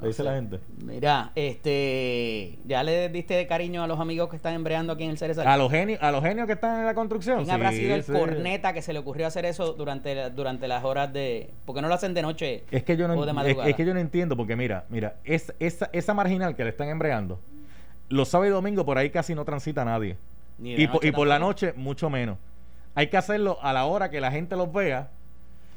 [0.01, 0.62] dice la gente.
[0.84, 2.58] Mira, este.
[2.65, 5.45] ¿Ya le diste de cariño a los amigos que están embreando aquí en el Cerezal?
[5.45, 7.43] ¿A los genios, a los genios que están en la construcción?
[7.43, 11.12] ¿Quién habrá sido el corneta que se le ocurrió hacer eso durante, durante las horas
[11.12, 11.51] de.
[11.65, 13.99] ¿Por qué no lo hacen de noche es que yo no, es, que yo no
[13.99, 17.39] entiendo, porque mira, mira, es, esa, esa marginal que le están embreando,
[18.08, 20.15] los sábados y domingos por ahí casi no transita nadie.
[20.63, 22.38] y, y por la noche, mucho menos.
[22.95, 25.12] Hay que hacerlo a la hora que la gente los vea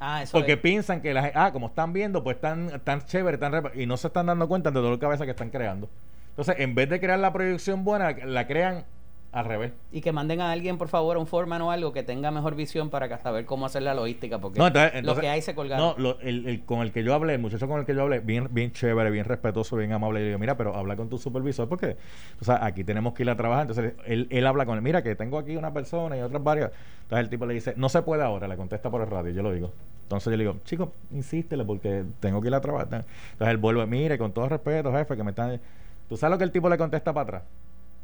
[0.00, 3.52] Ah, eso Porque piensan que, la, ah, como están viendo, pues están tan chévere, tan
[3.74, 5.90] y no se están dando cuenta de dolor de cabeza que están creando.
[6.30, 8.86] Entonces, en vez de crear la proyección buena, la crean
[9.32, 9.72] al revés.
[9.92, 12.56] Y que manden a alguien, por favor, a un foreman o algo que tenga mejor
[12.56, 14.38] visión para saber cómo hacer la logística.
[14.40, 14.60] Porque
[15.02, 15.94] lo que hay se colgaron.
[15.96, 18.48] No, el, con el que yo hablé, el muchacho con el que yo hablé, bien,
[18.50, 20.20] bien chévere, bien respetuoso, bien amable.
[20.20, 21.96] Y digo, mira, pero habla con tu supervisor porque,
[22.40, 23.68] o sea, aquí tenemos que ir a trabajar.
[23.68, 24.82] Entonces, él, él habla con él.
[24.82, 26.72] Mira, que tengo aquí una persona y otras varias.
[27.02, 28.48] Entonces, el tipo le dice, no se puede ahora.
[28.48, 29.32] Le contesta por el radio.
[29.32, 29.72] Yo lo digo.
[30.02, 32.88] Entonces, yo le digo, chico, insístele porque tengo que ir a trabajar.
[32.88, 35.60] Entonces, él vuelve, mire, con todo respeto, jefe, que me están.
[36.08, 37.42] ¿Tú sabes lo que el tipo le contesta para atrás?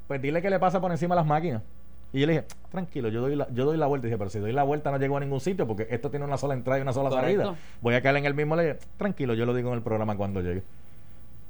[0.07, 1.63] Pues dile que le pasa por encima de las máquinas.
[2.13, 4.07] Y yo le dije, tranquilo, yo doy la, yo doy la vuelta.
[4.07, 6.25] Y dije, pero si doy la vuelta no llego a ningún sitio porque esto tiene
[6.25, 7.55] una sola entrada y una sola salida.
[7.81, 8.57] Voy a caer en el mismo.
[8.57, 10.63] Le dije, tranquilo, yo lo digo en el programa cuando llegue.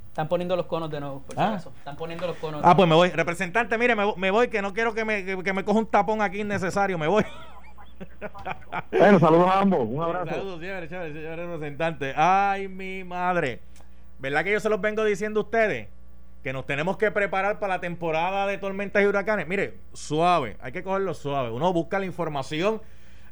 [0.08, 1.56] Están poniendo los conos de nuevo, por ah.
[1.56, 2.62] Están poniendo los conos.
[2.64, 3.10] Ah, pues me voy.
[3.10, 6.40] Representante, mire, me, voy, que no quiero que me, que, me coja un tapón aquí
[6.40, 6.96] innecesario.
[6.96, 7.22] Me voy.
[8.90, 9.86] bueno, saludos a ambos.
[9.86, 10.30] Un abrazo.
[10.30, 12.14] Saludos, señores, señor representante.
[12.16, 13.60] Ay, mi madre.
[14.18, 15.88] ¿Verdad que yo se los vengo diciendo a ustedes?
[16.46, 19.48] Que nos tenemos que preparar para la temporada de tormentas y huracanes.
[19.48, 21.50] Mire, suave, hay que cogerlo suave.
[21.50, 22.80] Uno busca la información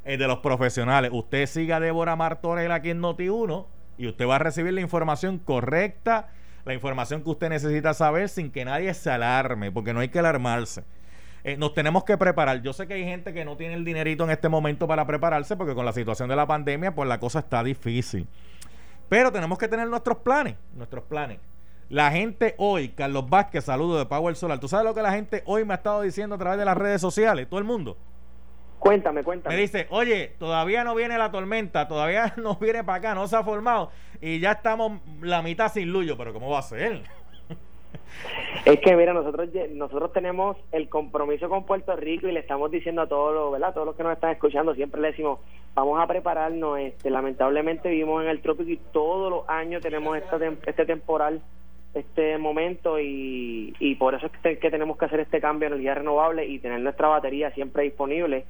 [0.03, 1.11] eh, de los profesionales.
[1.13, 5.39] Usted siga a Débora Martorell aquí en Noti1 y usted va a recibir la información
[5.39, 6.27] correcta,
[6.65, 10.19] la información que usted necesita saber sin que nadie se alarme, porque no hay que
[10.19, 10.83] alarmarse.
[11.45, 12.63] Eh, nos tenemos que preparar.
[12.63, 15.55] Yo sé que hay gente que no tiene el dinerito en este momento para prepararse,
[15.55, 18.27] porque con la situación de la pandemia, pues la cosa está difícil.
[19.07, 21.39] Pero tenemos que tener nuestros planes, nuestros planes.
[21.89, 24.59] La gente hoy, Carlos Vázquez, saludo de Power Solar.
[24.59, 26.77] ¿Tú sabes lo que la gente hoy me ha estado diciendo a través de las
[26.77, 27.47] redes sociales?
[27.47, 27.95] Todo el mundo.
[28.79, 29.55] Cuéntame, cuéntame.
[29.55, 33.35] Me dice, oye, todavía no viene la tormenta, todavía no viene para acá, no se
[33.35, 37.03] ha formado y ya estamos la mitad sin Luyo, pero ¿cómo va a ser?
[38.65, 43.03] Es que mira, nosotros nosotros tenemos el compromiso con Puerto Rico y le estamos diciendo
[43.03, 43.73] a todos los, ¿verdad?
[43.73, 45.39] Todos los que nos están escuchando, siempre le decimos,
[45.75, 50.39] vamos a prepararnos, este, lamentablemente vivimos en el trópico y todos los años tenemos esta,
[50.65, 51.41] este temporal
[51.95, 55.95] este momento y, y por eso es que, tenemos que hacer este cambio de energía
[55.95, 58.45] renovable y tener nuestra batería siempre disponible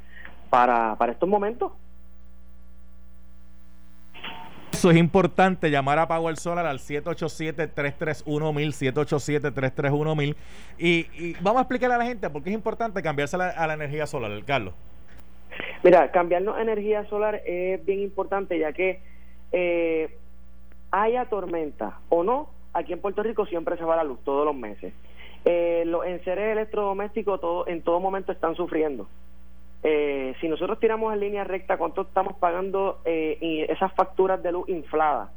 [0.50, 1.72] para, para estos momentos.
[4.74, 8.26] Eso es importante, llamar a Power Solar al 787-331-1000,
[8.94, 10.36] 787-331-1000.
[10.78, 13.74] Y, y vamos a explicarle a la gente por qué es importante cambiarse a la,
[13.74, 14.74] energía solar, Carlos.
[15.82, 19.00] Mira, cambiarnos a energía solar es bien importante ya que
[19.54, 20.18] eh,
[20.92, 24.56] haya tormenta o no, aquí en Puerto Rico siempre se va la luz todos los
[24.56, 24.94] meses.
[25.46, 29.08] Eh, los enseres electrodomésticos todo, en todo momento están sufriendo.
[29.84, 34.68] Eh, si nosotros tiramos en línea recta cuánto estamos pagando eh, esas facturas de luz
[34.68, 35.30] infladas,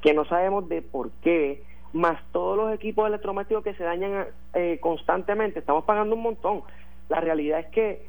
[0.00, 4.78] que no sabemos de por qué, más todos los equipos electrodomésticos que se dañan eh,
[4.80, 6.62] constantemente, estamos pagando un montón.
[7.08, 8.06] La realidad es que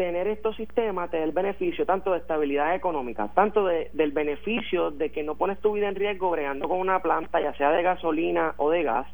[0.00, 4.90] tener estos sistemas te da el beneficio tanto de estabilidad económica, tanto de, del beneficio
[4.90, 7.82] de que no pones tu vida en riesgo bregando con una planta, ya sea de
[7.82, 9.06] gasolina o de gas,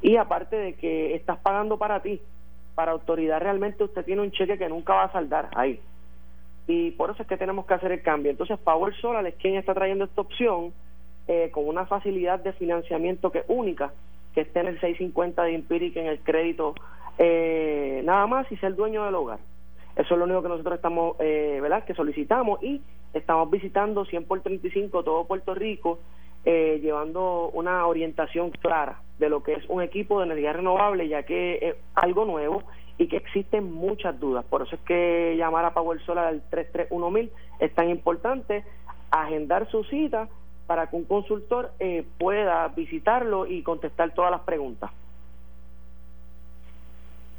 [0.00, 2.18] y aparte de que estás pagando para ti,
[2.74, 5.78] para autoridad realmente usted tiene un cheque que nunca va a saldar ahí.
[6.66, 8.30] Y por eso es que tenemos que hacer el cambio.
[8.30, 10.72] Entonces Power Solar es quien está trayendo esta opción
[11.28, 13.92] eh, con una facilidad de financiamiento que única,
[14.34, 16.74] que esté en el 650 de Empiric en el crédito
[17.18, 19.38] eh, nada más y ser dueño del hogar.
[19.96, 21.84] Eso es lo único que nosotros estamos, eh, ¿verdad?
[21.84, 22.80] Que solicitamos y
[23.12, 25.98] estamos visitando 100 por 35 todo Puerto Rico,
[26.44, 31.22] eh, llevando una orientación clara de lo que es un equipo de energía renovable, ya
[31.24, 32.62] que es algo nuevo
[32.98, 34.44] y que existen muchas dudas.
[34.46, 38.64] Por eso es que llamar a Power Solar al 331000 es tan importante,
[39.10, 40.28] agendar su cita
[40.66, 44.90] para que un consultor eh, pueda visitarlo y contestar todas las preguntas.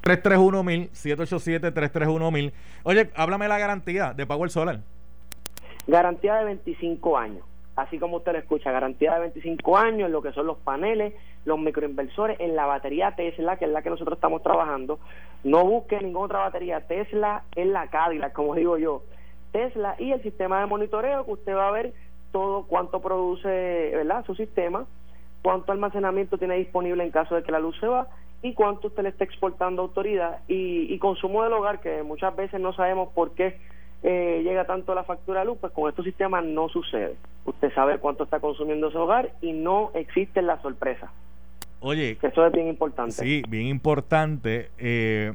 [0.03, 2.51] 331 787-331-1000.
[2.83, 4.79] Oye, háblame la garantía de Power Solar.
[5.87, 7.45] Garantía de 25 años.
[7.77, 11.13] Así como usted lo escucha, garantía de 25 años en lo que son los paneles,
[11.45, 14.99] los microinversores, en la batería Tesla, que es la que nosotros estamos trabajando.
[15.43, 16.81] No busque ninguna otra batería.
[16.81, 19.03] Tesla es la Cadillac, como digo yo.
[19.53, 21.93] Tesla y el sistema de monitoreo que usted va a ver
[22.33, 24.25] todo cuánto produce, ¿verdad?
[24.25, 24.85] Su sistema,
[25.41, 28.09] cuánto almacenamiento tiene disponible en caso de que la luz se va
[28.43, 32.59] y cuánto usted le está exportando a autoridad y, consumo del hogar, que muchas veces
[32.59, 33.57] no sabemos por qué
[34.03, 37.15] eh, llega tanto la factura de luz, pues con estos sistemas no sucede.
[37.45, 41.09] Usted sabe cuánto está consumiendo su hogar y no existe la sorpresa.
[41.79, 43.13] Oye, eso es bien importante.
[43.13, 44.69] Sí, bien importante.
[44.77, 45.33] Eh,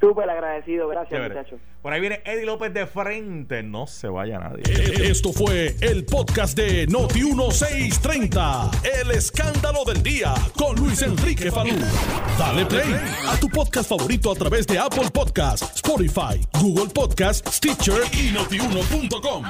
[0.00, 1.60] Súper agradecido, gracias muchachos.
[1.82, 4.62] Por ahí viene Eddie López de frente, no se vaya nadie.
[4.68, 8.70] Eh, esto fue el podcast de Noti 1630,
[9.00, 11.74] el escándalo del día con Luis Enrique Falú.
[12.38, 12.94] Dale play
[13.28, 19.44] a tu podcast favorito a través de Apple Podcasts, Spotify, Google Podcasts, Stitcher y notiuno.com.